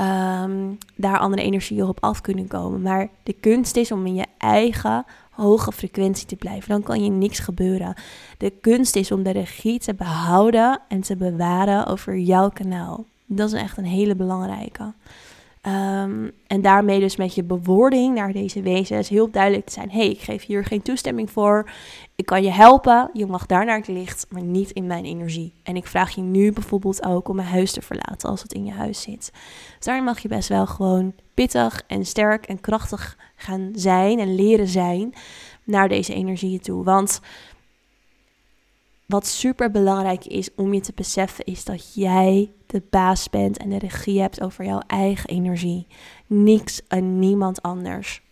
um, 0.00 0.78
daar 0.96 1.18
andere 1.18 1.42
energieën 1.42 1.84
op 1.84 2.00
af 2.00 2.20
kunnen 2.20 2.46
komen. 2.46 2.82
Maar 2.82 3.08
de 3.22 3.32
kunst 3.32 3.76
is 3.76 3.92
om 3.92 4.06
in 4.06 4.14
je 4.14 4.26
eigen 4.38 5.04
hoge 5.30 5.72
frequentie 5.72 6.26
te 6.26 6.36
blijven. 6.36 6.68
Dan 6.68 6.82
kan 6.82 7.04
je 7.04 7.10
niks 7.10 7.38
gebeuren. 7.38 7.94
De 8.38 8.52
kunst 8.60 8.96
is 8.96 9.12
om 9.12 9.22
de 9.22 9.30
regie 9.30 9.78
te 9.78 9.94
behouden 9.94 10.80
en 10.88 11.00
te 11.00 11.16
bewaren 11.16 11.86
over 11.86 12.18
jouw 12.18 12.48
kanaal. 12.48 13.04
Dat 13.26 13.52
is 13.52 13.60
echt 13.60 13.76
een 13.76 13.84
hele 13.84 14.14
belangrijke. 14.14 14.92
Ehm, 15.62 16.28
en 16.46 16.60
daarmee 16.60 17.00
dus 17.00 17.16
met 17.16 17.34
je 17.34 17.42
bewoording 17.42 18.14
naar 18.14 18.32
deze 18.32 18.62
wezens 18.62 19.08
heel 19.08 19.30
duidelijk 19.30 19.66
te 19.66 19.72
zijn. 19.72 19.90
hey, 19.90 20.08
ik 20.08 20.20
geef 20.20 20.46
hier 20.46 20.64
geen 20.64 20.82
toestemming 20.82 21.30
voor. 21.30 21.70
Ik 22.16 22.26
kan 22.26 22.42
je 22.42 22.50
helpen. 22.50 23.10
Je 23.12 23.26
mag 23.26 23.46
daar 23.46 23.64
naar 23.64 23.76
het 23.76 23.88
licht, 23.88 24.26
maar 24.30 24.42
niet 24.42 24.70
in 24.70 24.86
mijn 24.86 25.04
energie. 25.04 25.54
En 25.62 25.76
ik 25.76 25.86
vraag 25.86 26.10
je 26.10 26.20
nu 26.20 26.52
bijvoorbeeld 26.52 27.04
ook 27.04 27.28
om 27.28 27.36
mijn 27.36 27.48
huis 27.48 27.72
te 27.72 27.82
verlaten 27.82 28.28
als 28.28 28.42
het 28.42 28.52
in 28.52 28.64
je 28.64 28.72
huis 28.72 29.00
zit. 29.02 29.32
Dus 29.76 29.86
daar 29.86 30.02
mag 30.02 30.18
je 30.18 30.28
best 30.28 30.48
wel 30.48 30.66
gewoon 30.66 31.14
pittig 31.34 31.82
en 31.86 32.04
sterk 32.04 32.46
en 32.46 32.60
krachtig 32.60 33.16
gaan 33.36 33.70
zijn 33.74 34.18
en 34.18 34.34
leren 34.34 34.68
zijn 34.68 35.14
naar 35.64 35.88
deze 35.88 36.14
energieën 36.14 36.60
toe. 36.60 36.84
Want 36.84 37.20
wat 39.12 39.26
super 39.26 39.70
belangrijk 39.70 40.24
is 40.24 40.48
om 40.56 40.74
je 40.74 40.80
te 40.80 40.92
beseffen, 40.94 41.44
is 41.44 41.64
dat 41.64 41.94
jij 41.94 42.50
de 42.66 42.82
baas 42.90 43.30
bent 43.30 43.58
en 43.58 43.70
de 43.70 43.78
regie 43.78 44.20
hebt 44.20 44.40
over 44.40 44.64
jouw 44.64 44.82
eigen 44.86 45.28
energie. 45.28 45.86
Niks 46.26 46.80
en 46.88 47.18
niemand 47.18 47.62
anders. 47.62 48.22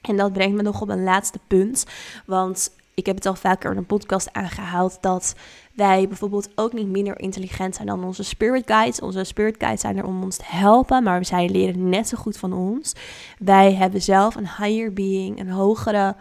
En 0.00 0.16
dat 0.16 0.32
brengt 0.32 0.56
me 0.56 0.62
nog 0.62 0.80
op 0.80 0.88
een 0.88 1.02
laatste 1.02 1.38
punt. 1.46 1.86
Want 2.26 2.70
ik 2.94 3.06
heb 3.06 3.14
het 3.16 3.26
al 3.26 3.34
vaker 3.34 3.70
in 3.70 3.76
een 3.76 3.86
podcast 3.86 4.32
aangehaald 4.32 4.98
dat 5.00 5.34
wij 5.72 6.08
bijvoorbeeld 6.08 6.48
ook 6.54 6.72
niet 6.72 6.88
minder 6.88 7.18
intelligent 7.18 7.74
zijn 7.74 7.86
dan 7.86 8.04
onze 8.04 8.24
spirit 8.24 8.66
guides. 8.66 9.00
Onze 9.00 9.24
spirit 9.24 9.56
guides 9.58 9.80
zijn 9.80 9.96
er 9.96 10.06
om 10.06 10.22
ons 10.22 10.36
te 10.36 10.44
helpen, 10.46 11.02
maar 11.02 11.24
zij 11.24 11.48
leren 11.48 11.88
net 11.88 12.08
zo 12.08 12.16
goed 12.16 12.36
van 12.36 12.52
ons. 12.52 12.92
Wij 13.38 13.74
hebben 13.74 14.02
zelf 14.02 14.34
een 14.34 14.48
higher 14.48 14.92
being, 14.92 15.40
een 15.40 15.50
hogere 15.50 16.14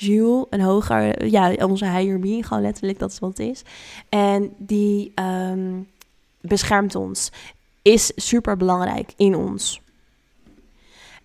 Jules, 0.00 0.44
een 0.50 0.60
hoger, 0.60 1.26
ja, 1.26 1.54
onze 1.54 1.84
higher 1.84 2.18
being, 2.18 2.46
gewoon 2.46 2.62
letterlijk, 2.62 2.98
dat 2.98 3.10
is 3.10 3.18
wat 3.18 3.38
het 3.38 3.48
is. 3.48 3.62
En 4.08 4.52
die 4.58 5.12
ehm, 5.14 5.80
beschermt 6.40 6.94
ons, 6.94 7.30
is 7.82 8.12
super 8.16 8.56
belangrijk 8.56 9.12
in 9.16 9.34
ons. 9.34 9.80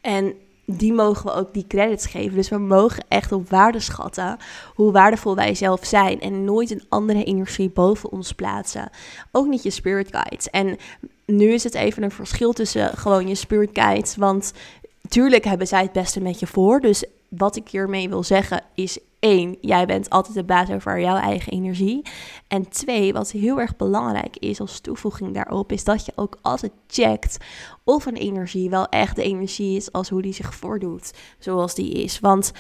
En 0.01 0.33
die 0.65 0.93
mogen 0.93 1.25
we 1.25 1.33
ook 1.33 1.53
die 1.53 1.67
credits 1.67 2.05
geven. 2.05 2.35
Dus 2.35 2.49
we 2.49 2.57
mogen 2.57 3.05
echt 3.07 3.31
op 3.31 3.49
waarde 3.49 3.79
schatten 3.79 4.37
hoe 4.73 4.91
waardevol 4.91 5.35
wij 5.35 5.55
zelf 5.55 5.85
zijn. 5.85 6.21
En 6.21 6.43
nooit 6.43 6.71
een 6.71 6.85
andere 6.89 7.23
energie 7.23 7.69
boven 7.69 8.11
ons 8.11 8.31
plaatsen. 8.31 8.89
Ook 9.31 9.47
niet 9.47 9.63
je 9.63 9.69
spirit 9.69 10.07
guides. 10.11 10.49
En 10.49 10.77
nu 11.25 11.53
is 11.53 11.63
het 11.63 11.75
even 11.75 12.03
een 12.03 12.11
verschil 12.11 12.53
tussen 12.53 12.97
gewoon 12.97 13.27
je 13.27 13.35
spirit 13.35 13.69
guides. 13.73 14.15
Want 14.15 14.53
tuurlijk 15.09 15.43
hebben 15.43 15.67
zij 15.67 15.81
het 15.81 15.91
beste 15.91 16.21
met 16.21 16.39
je 16.39 16.47
voor. 16.47 16.79
Dus 16.79 17.03
wat 17.37 17.55
ik 17.55 17.69
hiermee 17.69 18.09
wil 18.09 18.23
zeggen 18.23 18.63
is 18.73 18.99
één, 19.19 19.57
jij 19.61 19.85
bent 19.85 20.09
altijd 20.09 20.35
de 20.35 20.43
baas 20.43 20.69
over 20.69 20.99
jouw 20.99 21.15
eigen 21.15 21.51
energie. 21.51 22.01
En 22.47 22.69
twee, 22.69 23.13
wat 23.13 23.31
heel 23.31 23.59
erg 23.59 23.75
belangrijk 23.75 24.37
is 24.37 24.59
als 24.59 24.79
toevoeging 24.79 25.33
daarop, 25.33 25.71
is 25.71 25.83
dat 25.83 26.05
je 26.05 26.11
ook 26.15 26.37
altijd 26.41 26.71
checkt 26.87 27.37
of 27.83 28.05
een 28.05 28.15
energie 28.15 28.69
wel 28.69 28.87
echt 28.87 29.15
de 29.15 29.23
energie 29.23 29.75
is 29.75 29.91
als 29.91 30.09
hoe 30.09 30.21
die 30.21 30.33
zich 30.33 30.55
voordoet, 30.55 31.11
zoals 31.39 31.75
die 31.75 31.91
is. 31.91 32.19
Want 32.19 32.51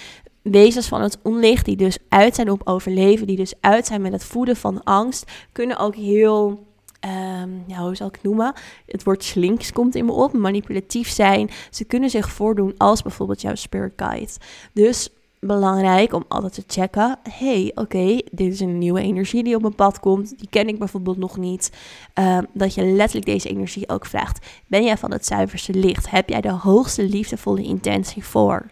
wezens 0.41 0.87
van 0.87 1.01
het 1.01 1.17
onlicht, 1.23 1.65
die 1.65 1.75
dus 1.75 1.97
uit 2.09 2.35
zijn 2.35 2.51
op 2.51 2.61
overleven, 2.67 3.27
die 3.27 3.35
dus 3.35 3.53
uit 3.59 3.85
zijn 3.85 4.01
met 4.01 4.11
het 4.11 4.23
voeden 4.23 4.55
van 4.55 4.83
angst, 4.83 5.31
kunnen 5.51 5.77
ook 5.77 5.95
heel 5.95 6.65
um, 7.05 7.63
ja, 7.67 7.77
hoe 7.77 7.95
zal 7.95 8.07
ik 8.07 8.13
het 8.13 8.23
noemen? 8.23 8.53
Het 8.85 9.03
woord 9.03 9.23
slinks 9.23 9.71
komt 9.71 9.95
in 9.95 10.05
me 10.05 10.11
op, 10.11 10.33
manipulatief 10.33 11.09
zijn. 11.09 11.49
Ze 11.69 11.83
kunnen 11.83 12.09
zich 12.09 12.29
voordoen 12.29 12.73
als 12.77 13.01
bijvoorbeeld 13.01 13.41
jouw 13.41 13.55
spirit 13.55 13.93
guide. 13.95 14.31
Dus 14.73 15.09
belangrijk 15.39 16.13
om 16.13 16.25
altijd 16.27 16.53
te 16.53 16.63
checken. 16.67 17.17
hey, 17.29 17.71
oké, 17.75 18.21
dit 18.31 18.53
is 18.53 18.59
een 18.59 18.77
nieuwe 18.77 19.01
energie 19.01 19.43
die 19.43 19.55
op 19.55 19.61
mijn 19.61 19.75
pad 19.75 19.99
komt. 19.99 20.39
Die 20.39 20.49
ken 20.49 20.67
ik 20.67 20.79
bijvoorbeeld 20.79 21.17
nog 21.17 21.37
niet. 21.37 21.71
Um, 22.13 22.45
dat 22.53 22.73
je 22.73 22.83
letterlijk 22.83 23.25
deze 23.25 23.49
energie 23.49 23.89
ook 23.89 24.05
vraagt. 24.05 24.45
Ben 24.67 24.83
jij 24.83 24.97
van 24.97 25.11
het 25.11 25.25
zuiverste 25.25 25.73
licht? 25.73 26.09
Heb 26.09 26.29
jij 26.29 26.41
de 26.41 26.51
hoogste 26.51 27.03
liefdevolle 27.03 27.63
intentie 27.63 28.23
voor? 28.23 28.65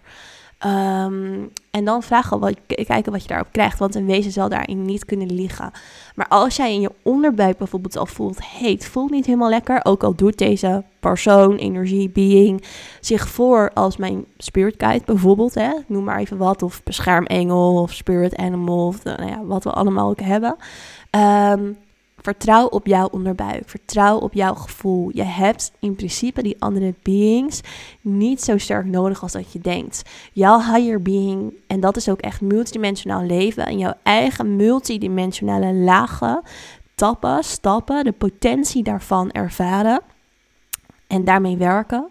Um, 0.66 1.52
en 1.72 1.86
dan 1.86 2.04
vragen 2.04 2.40
wat, 2.40 2.56
kijken 2.68 3.12
wat 3.12 3.22
je 3.22 3.28
daarop 3.28 3.52
krijgt. 3.52 3.80
Want 3.80 3.96
een 3.96 4.06
wezen 4.06 4.32
zal 4.32 4.50
daarin 4.50 4.86
niet 4.86 5.06
kunnen 5.06 5.34
liegen. 5.34 5.72
Maar 6.16 6.28
als 6.28 6.56
jij 6.56 6.74
in 6.74 6.82
je 6.82 6.92
onderbuik 7.02 7.58
bijvoorbeeld 7.58 7.98
al 7.98 8.06
voelt: 8.06 8.40
hey, 8.42 8.72
het 8.72 8.86
voelt 8.86 9.12
niet 9.12 9.26
helemaal 9.26 9.50
lekker. 9.50 9.80
Ook 9.84 10.04
al 10.04 10.16
doet 10.16 10.38
deze 10.38 10.84
persoon, 11.00 11.56
energie, 11.56 12.10
being 12.10 12.64
zich 13.00 13.28
voor 13.28 13.72
als 13.74 13.98
mijn 13.98 14.26
spirit 14.38 14.76
guide 14.78 15.06
bijvoorbeeld. 15.06 15.54
Hè? 15.54 15.72
Noem 15.88 16.04
maar 16.04 16.20
even 16.20 16.38
wat. 16.38 16.64
Of 16.64 16.84
beschermengel 16.84 17.82
of 17.82 17.94
spirit 17.94 18.36
animal. 18.36 18.88
Of 18.88 19.04
nou 19.04 19.28
ja, 19.28 19.44
wat 19.44 19.64
we 19.64 19.72
allemaal 19.72 20.10
ook 20.10 20.22
hebben. 20.22 20.56
Um, 21.12 21.78
Vertrouw 22.18 22.66
op 22.68 22.88
jouw 22.88 23.08
onderbuik. 23.08 23.70
Vertrouw 23.70 24.18
op 24.18 24.34
jouw 24.34 24.54
gevoel. 24.54 25.10
Je 25.14 25.24
hebt 25.24 25.72
in 25.80 25.96
principe 25.96 26.44
die 26.44 26.56
andere 26.60 26.94
beings 27.02 27.62
niet 28.02 28.42
zo 28.42 28.58
sterk 28.58 28.86
nodig 28.86 29.22
als 29.22 29.32
dat 29.32 29.52
je 29.52 29.60
denkt. 29.60 30.02
Jouw 30.34 30.60
higher 30.60 31.02
being, 31.02 31.54
en 31.68 31.80
dat 31.80 31.98
is 31.98 32.10
ook 32.10 32.20
echt 32.20 32.42
multidimensionaal 32.42 33.24
leven, 33.24 33.66
en 33.66 33.78
jouw 33.78 33.94
eigen 34.04 34.56
multidimensionale 34.56 35.74
lagen 35.74 36.42
tappen, 36.96 37.44
stappen, 37.44 38.04
de 38.04 38.12
potentie 38.12 38.84
daarvan 38.84 39.32
ervaren 39.32 40.02
en 41.14 41.24
daarmee 41.24 41.58
werken. 41.58 42.10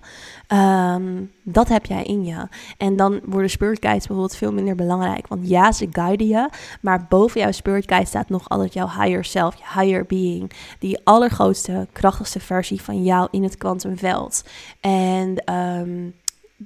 Um, 0.49 1.33
dat 1.43 1.69
heb 1.69 1.87
jij 1.87 2.03
in 2.03 2.25
je. 2.25 2.49
En 2.77 2.97
dan 2.97 3.21
worden 3.25 3.51
spirit 3.51 3.79
guides 3.81 4.07
bijvoorbeeld 4.07 4.37
veel 4.37 4.53
minder 4.53 4.75
belangrijk. 4.75 5.27
Want 5.27 5.49
ja, 5.49 5.73
ze 5.73 5.89
guiden 5.93 6.27
je. 6.27 6.49
Maar 6.81 7.07
boven 7.09 7.41
jouw 7.41 7.51
spirit 7.51 7.89
guide 7.89 8.07
staat 8.07 8.29
nog 8.29 8.49
altijd 8.49 8.73
jouw 8.73 8.89
higher 8.89 9.25
self, 9.25 9.55
je 9.55 9.81
higher 9.81 10.07
being. 10.07 10.53
Die 10.79 11.01
allergrootste, 11.05 11.87
krachtigste 11.93 12.41
versie 12.41 12.83
van 12.83 13.03
jou 13.03 13.29
in 13.31 13.43
het 13.43 13.57
kwantumveld. 13.57 14.45
En 14.81 15.55
um, 15.55 16.15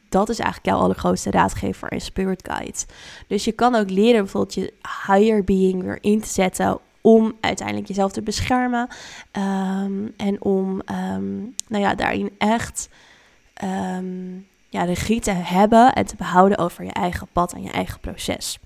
dat 0.09 0.29
is 0.29 0.39
eigenlijk 0.39 0.69
jouw 0.69 0.85
allergrootste 0.85 1.31
raadgever 1.31 1.89
en 1.89 2.01
spirit 2.01 2.49
guide. 2.49 2.79
Dus 3.27 3.45
je 3.45 3.53
kan 3.53 3.75
ook 3.75 3.91
leren 3.91 4.21
bijvoorbeeld 4.23 4.55
je 4.55 4.73
higher 5.07 5.45
being 5.45 5.83
weer 5.83 5.99
in 6.01 6.21
te 6.21 6.29
zetten 6.29 6.79
om 7.07 7.37
uiteindelijk 7.41 7.89
jezelf 7.89 8.13
te 8.13 8.23
beschermen. 8.23 8.89
Um, 9.33 10.13
en 10.17 10.43
om 10.43 10.81
um, 11.15 11.55
nou 11.69 11.83
ja, 11.83 11.95
daarin 11.95 12.31
echt 12.39 12.89
um, 13.65 14.47
ja, 14.69 14.85
regie 14.85 15.21
te 15.21 15.31
hebben 15.31 15.93
en 15.93 16.07
te 16.07 16.17
behouden 16.17 16.59
over 16.59 16.85
je 16.85 16.93
eigen 16.93 17.27
pad 17.33 17.53
en 17.53 17.63
je 17.63 17.71
eigen 17.71 18.01
proces. 18.01 18.59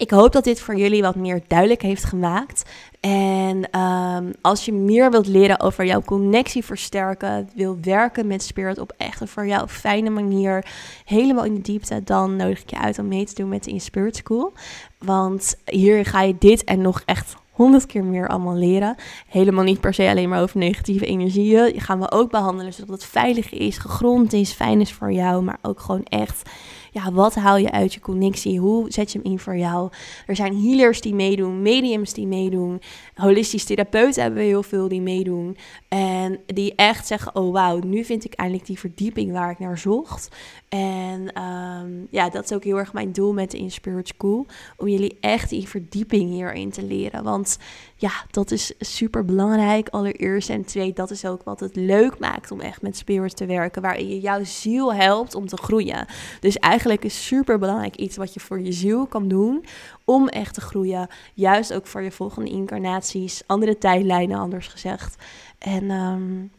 Ik 0.00 0.10
hoop 0.10 0.32
dat 0.32 0.44
dit 0.44 0.60
voor 0.60 0.76
jullie 0.76 1.02
wat 1.02 1.14
meer 1.14 1.42
duidelijk 1.46 1.82
heeft 1.82 2.04
gemaakt. 2.04 2.70
En 3.00 3.80
um, 3.80 4.32
als 4.40 4.64
je 4.64 4.72
meer 4.72 5.10
wilt 5.10 5.26
leren 5.26 5.60
over 5.60 5.84
jouw 5.84 6.02
connectie 6.02 6.64
versterken, 6.64 7.48
wil 7.54 7.78
werken 7.82 8.26
met 8.26 8.42
Spirit 8.42 8.78
op 8.78 8.92
echt 8.96 9.20
een 9.20 9.28
voor 9.28 9.46
jou 9.46 9.68
fijne 9.68 10.10
manier, 10.10 10.66
helemaal 11.04 11.44
in 11.44 11.54
de 11.54 11.60
diepte, 11.60 12.02
dan 12.04 12.36
nodig 12.36 12.60
ik 12.60 12.70
je 12.70 12.78
uit 12.78 12.98
om 12.98 13.08
mee 13.08 13.24
te 13.24 13.34
doen 13.34 13.48
met 13.48 13.64
de 13.64 13.70
In 13.70 13.80
Spirit 13.80 14.16
School. 14.16 14.52
Want 14.98 15.56
hier 15.64 16.04
ga 16.04 16.22
je 16.22 16.36
dit 16.38 16.64
en 16.64 16.80
nog 16.80 17.02
echt 17.04 17.34
honderd 17.50 17.86
keer 17.86 18.04
meer 18.04 18.28
allemaal 18.28 18.56
leren. 18.56 18.96
Helemaal 19.28 19.64
niet 19.64 19.80
per 19.80 19.94
se 19.94 20.08
alleen 20.08 20.28
maar 20.28 20.42
over 20.42 20.58
negatieve 20.58 21.06
energieën. 21.06 21.72
Die 21.72 21.80
gaan 21.80 22.00
we 22.00 22.10
ook 22.10 22.30
behandelen 22.30 22.72
zodat 22.72 22.94
het 22.94 23.04
veilig 23.04 23.52
is, 23.52 23.78
gegrond 23.78 24.32
is, 24.32 24.52
fijn 24.52 24.80
is 24.80 24.92
voor 24.92 25.12
jou, 25.12 25.42
maar 25.42 25.58
ook 25.62 25.80
gewoon 25.80 26.04
echt 26.04 26.50
ja, 26.90 27.12
wat 27.12 27.34
haal 27.34 27.56
je 27.56 27.70
uit 27.70 27.94
je 27.94 28.00
connectie? 28.00 28.58
Hoe 28.60 28.90
zet 28.90 29.12
je 29.12 29.20
hem 29.22 29.32
in 29.32 29.38
voor 29.38 29.56
jou? 29.56 29.90
Er 30.26 30.36
zijn 30.36 30.62
healers 30.62 31.00
die 31.00 31.14
meedoen, 31.14 31.62
mediums 31.62 32.12
die 32.12 32.26
meedoen, 32.26 32.80
holistisch 33.14 33.64
therapeuten 33.64 34.22
hebben 34.22 34.40
we 34.40 34.46
heel 34.46 34.62
veel 34.62 34.88
die 34.88 35.00
meedoen. 35.00 35.56
En 35.88 36.40
die 36.46 36.74
echt 36.74 37.06
zeggen, 37.06 37.34
oh 37.34 37.52
wauw, 37.52 37.78
nu 37.78 38.04
vind 38.04 38.24
ik 38.24 38.34
eindelijk 38.34 38.66
die 38.66 38.78
verdieping 38.78 39.32
waar 39.32 39.50
ik 39.50 39.58
naar 39.58 39.78
zocht. 39.78 40.28
En 40.68 41.42
um, 41.42 42.06
ja, 42.10 42.28
dat 42.28 42.44
is 42.44 42.52
ook 42.52 42.64
heel 42.64 42.78
erg 42.78 42.92
mijn 42.92 43.12
doel 43.12 43.32
met 43.32 43.50
de 43.50 43.58
Inspirit 43.58 44.08
School. 44.08 44.46
Om 44.76 44.88
jullie 44.88 45.18
echt 45.20 45.50
die 45.50 45.68
verdieping 45.68 46.30
hierin 46.30 46.70
te 46.70 46.82
leren. 46.82 47.24
Want 47.24 47.58
ja, 47.96 48.12
dat 48.30 48.50
is 48.50 48.72
super 48.78 49.24
belangrijk 49.24 49.88
allereerst. 49.88 50.50
En 50.50 50.64
twee, 50.64 50.92
dat 50.92 51.10
is 51.10 51.24
ook 51.24 51.42
wat 51.42 51.60
het 51.60 51.76
leuk 51.76 52.18
maakt 52.18 52.50
om 52.50 52.60
echt 52.60 52.82
met 52.82 52.96
spirits 52.96 53.34
te 53.34 53.46
werken. 53.46 53.82
Waarin 53.82 54.08
je 54.08 54.20
jouw 54.20 54.44
ziel 54.44 54.94
helpt 54.94 55.34
om 55.34 55.46
te 55.46 55.56
groeien. 55.56 56.06
Dus 56.40 56.56
eigenlijk 56.56 56.79
is 56.84 57.26
super 57.26 57.58
belangrijk 57.58 57.96
iets 57.96 58.16
wat 58.16 58.34
je 58.34 58.40
voor 58.40 58.60
je 58.60 58.72
ziel 58.72 59.06
kan 59.06 59.28
doen. 59.28 59.64
Om 60.04 60.28
echt 60.28 60.54
te 60.54 60.60
groeien. 60.60 61.08
Juist 61.34 61.72
ook 61.72 61.86
voor 61.86 62.02
je 62.02 62.10
volgende 62.10 62.50
incarnaties. 62.50 63.42
Andere 63.46 63.78
tijdlijnen 63.78 64.38
anders 64.38 64.66
gezegd. 64.66 65.16
En 65.58 65.90
um, 65.90 66.50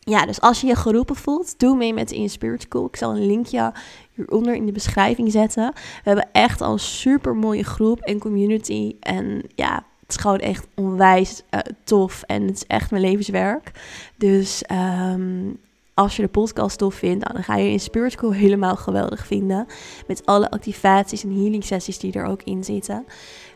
ja, 0.00 0.26
dus 0.26 0.40
als 0.40 0.60
je 0.60 0.66
je 0.66 0.76
geroepen 0.76 1.16
voelt, 1.16 1.58
doe 1.58 1.76
mee 1.76 1.94
met 1.94 2.08
de 2.08 2.16
In 2.16 2.30
Spirit 2.30 2.62
School. 2.62 2.86
Ik 2.86 2.96
zal 2.96 3.16
een 3.16 3.26
linkje 3.26 3.72
hieronder 4.14 4.54
in 4.54 4.66
de 4.66 4.72
beschrijving 4.72 5.32
zetten. 5.32 5.72
We 5.74 6.00
hebben 6.02 6.28
echt 6.32 6.60
al 6.60 6.72
een 6.72 6.78
super 6.78 7.36
mooie 7.36 7.64
groep 7.64 8.00
en 8.00 8.18
community. 8.18 8.96
En 9.00 9.42
ja, 9.54 9.74
het 10.00 10.08
is 10.08 10.16
gewoon 10.16 10.38
echt 10.38 10.66
onwijs 10.74 11.42
uh, 11.50 11.60
tof 11.84 12.22
en 12.22 12.42
het 12.42 12.56
is 12.56 12.66
echt 12.66 12.90
mijn 12.90 13.02
levenswerk. 13.02 13.70
Dus 14.16 14.64
um, 14.72 15.58
als 15.94 16.16
je 16.16 16.22
de 16.22 16.28
podcast 16.28 16.78
tof 16.78 16.94
vindt, 16.94 17.24
nou, 17.24 17.34
dan 17.34 17.44
ga 17.44 17.56
je 17.56 17.70
in 17.70 17.80
Spirit 17.80 18.12
School 18.12 18.32
helemaal 18.32 18.76
geweldig 18.76 19.26
vinden. 19.26 19.66
Met 20.06 20.26
alle 20.26 20.50
activaties 20.50 21.24
en 21.24 21.34
healing 21.34 21.64
sessies 21.64 21.98
die 21.98 22.12
er 22.12 22.24
ook 22.24 22.42
in 22.42 22.64
zitten. 22.64 23.04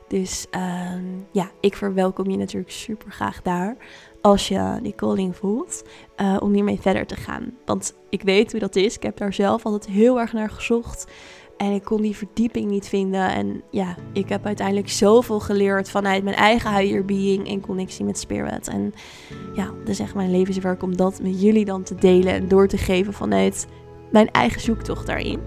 Dus 0.08 0.46
ehm, 0.50 1.04
ja, 1.32 1.50
ik 1.60 1.76
verwelkom 1.76 2.30
je 2.30 2.36
natuurlijk 2.36 2.72
super 2.72 3.10
graag 3.10 3.42
daar. 3.42 3.76
Als 4.20 4.48
je 4.48 4.78
die 4.82 4.94
calling 4.94 5.36
voelt, 5.36 5.82
uh, 6.16 6.36
om 6.40 6.52
hiermee 6.52 6.80
verder 6.80 7.06
te 7.06 7.16
gaan. 7.16 7.52
Want 7.64 7.94
ik 8.08 8.22
weet 8.22 8.50
hoe 8.50 8.60
dat 8.60 8.76
is. 8.76 8.96
Ik 8.96 9.02
heb 9.02 9.16
daar 9.16 9.32
zelf 9.32 9.64
altijd 9.64 9.86
heel 9.86 10.20
erg 10.20 10.32
naar 10.32 10.50
gezocht. 10.50 11.06
En 11.64 11.72
ik 11.72 11.84
kon 11.84 12.02
die 12.02 12.16
verdieping 12.16 12.70
niet 12.70 12.88
vinden. 12.88 13.30
En 13.30 13.62
ja, 13.70 13.96
ik 14.12 14.28
heb 14.28 14.46
uiteindelijk 14.46 14.88
zoveel 14.88 15.40
geleerd 15.40 15.90
vanuit 15.90 16.24
mijn 16.24 16.36
eigen 16.36 16.76
higher 16.76 17.04
being 17.04 17.48
en 17.48 17.60
connectie 17.60 18.04
met 18.04 18.18
spirit. 18.18 18.68
En 18.68 18.94
ja, 19.54 19.70
dus 19.84 19.98
echt 19.98 20.14
mijn 20.14 20.30
levenswerk 20.30 20.82
om 20.82 20.96
dat 20.96 21.22
met 21.22 21.42
jullie 21.42 21.64
dan 21.64 21.82
te 21.82 21.94
delen 21.94 22.32
en 22.32 22.48
door 22.48 22.68
te 22.68 22.76
geven 22.76 23.12
vanuit 23.12 23.66
mijn 24.10 24.30
eigen 24.30 24.60
zoektocht 24.60 25.06
daarin. 25.06 25.40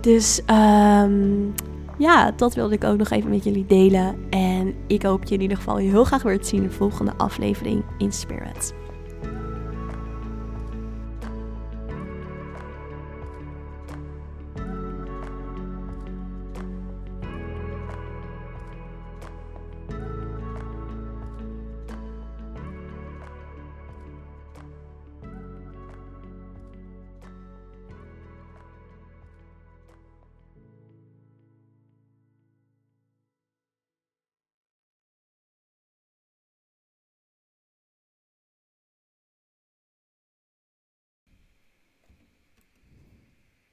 Dus 0.00 0.40
um, 0.40 1.54
ja, 1.98 2.30
dat 2.30 2.54
wilde 2.54 2.74
ik 2.74 2.84
ook 2.84 2.98
nog 2.98 3.10
even 3.10 3.30
met 3.30 3.44
jullie 3.44 3.66
delen. 3.66 4.16
En 4.30 4.74
ik 4.86 5.02
hoop 5.02 5.24
je 5.24 5.34
in 5.34 5.40
ieder 5.40 5.56
geval 5.56 5.76
heel 5.76 6.04
graag 6.04 6.22
weer 6.22 6.40
te 6.40 6.48
zien 6.48 6.62
in 6.62 6.68
de 6.68 6.74
volgende 6.74 7.12
aflevering 7.16 7.84
in 7.98 8.12
Spirit. 8.12 8.74